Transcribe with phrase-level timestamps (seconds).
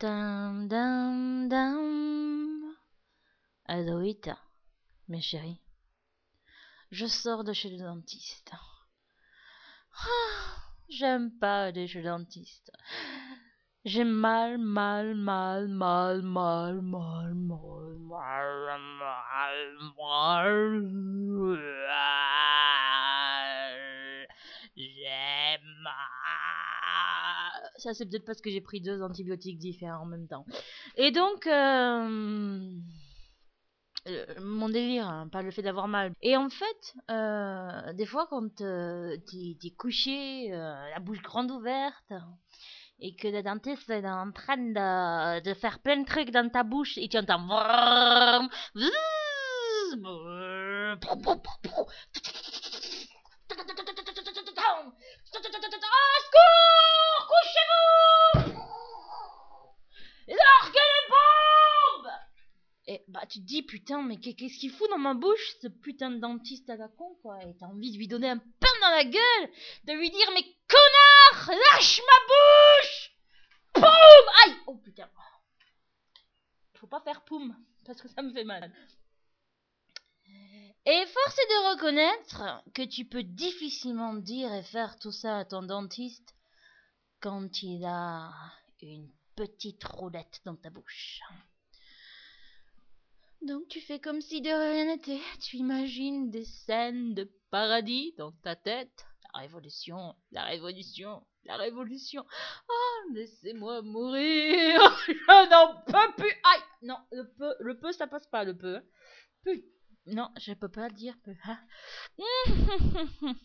[0.00, 2.76] Dam, dam, dam.
[3.66, 4.36] Aloïta,
[5.08, 5.60] mes chéris,
[6.90, 8.52] je sors de chez le dentiste.
[9.94, 10.56] Ah,
[10.88, 12.70] J'aime pas aller chez le dentiste.
[13.84, 20.80] J'ai mal, mal, mal, mal, mal, mal, mal, mal, mal,
[21.88, 22.28] mal.
[24.76, 26.67] J'ai mal.
[27.76, 30.44] Ça, c'est peut-être parce que j'ai pris deux antibiotiques différents en même temps.
[30.96, 32.72] Et donc, euh,
[34.08, 36.12] euh, mon délire, hein, pas le fait d'avoir mal.
[36.20, 42.12] Et en fait, euh, des fois, quand euh, t'es couché, euh, la bouche grande ouverte,
[42.98, 46.64] et que le dentiste est en train de, de faire plein de trucs dans ta
[46.64, 47.46] bouche, et tu entends...
[63.08, 66.10] bah tu te dis putain mais qu'est- qu'est-ce qu'il fout dans ma bouche ce putain
[66.10, 67.42] de dentiste à la con quoi.
[67.44, 69.50] Et t'as envie de lui donner un pain dans la gueule
[69.84, 73.12] de lui dire mais connard lâche ma bouche!
[73.74, 73.84] Poum!
[74.44, 74.56] Aïe!
[74.66, 75.08] Oh putain.
[76.74, 78.72] Faut pas faire poum parce que ça me fait mal.
[80.84, 85.44] Et force est de reconnaître que tu peux difficilement dire et faire tout ça à
[85.44, 86.34] ton dentiste
[87.20, 88.30] quand il a
[88.82, 91.20] une petite roulette dans ta bouche.
[93.42, 95.20] Donc tu fais comme si de rien n'était.
[95.40, 99.06] Tu imagines des scènes de paradis dans ta tête.
[99.34, 102.24] La révolution, la révolution, la révolution.
[102.68, 104.80] Oh, laissez-moi mourir.
[105.06, 106.30] Je n'en peux plus.
[106.30, 106.62] Aïe.
[106.82, 108.80] Non, le peu, le peu, ça passe pas, le peu.
[110.06, 111.34] Non, je peux pas dire peu.
[111.44, 111.58] hein.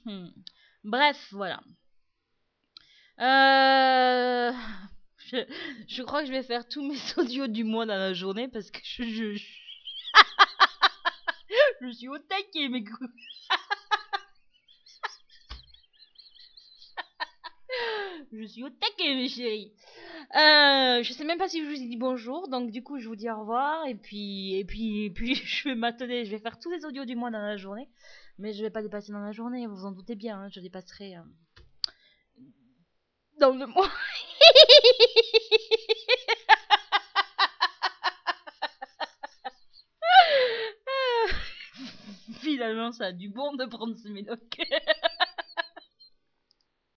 [0.84, 1.62] Bref, voilà.
[3.20, 4.52] Euh...
[5.88, 8.70] Je, crois que je vais faire tous mes audios du mois dans la journée parce
[8.72, 9.46] que je, je, je...
[11.82, 13.10] je suis au taquet, mes coups.
[18.32, 19.74] je suis au taquet, mes chéris.
[20.36, 23.08] Euh, je sais même pas si je vous ai dit bonjour, donc du coup je
[23.08, 26.40] vous dis au revoir et puis et puis et puis je vais m'atteler, je vais
[26.40, 27.88] faire tous les audios du mois dans la journée,
[28.40, 30.60] mais je vais pas dépasser dans la journée, vous vous en doutez bien, hein, je
[30.60, 31.22] dépasserai euh,
[33.40, 33.90] dans le mois.
[42.64, 44.40] Finalement, ça a du bon de prendre ce médoc.